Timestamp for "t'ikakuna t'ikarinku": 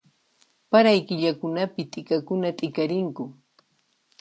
1.91-3.23